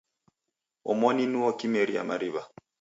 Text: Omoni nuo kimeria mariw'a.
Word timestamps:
Omoni 0.91 1.23
nuo 1.27 1.49
kimeria 1.59 2.01
mariw'a. 2.09 2.43